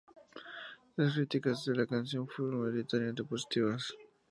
Las 0.95 1.13
críticas 1.13 1.63
de 1.65 1.75
la 1.75 1.85
canción 1.85 2.27
fueron 2.27 2.61
mayoritariamente 2.61 3.23
positivas. 3.23 3.93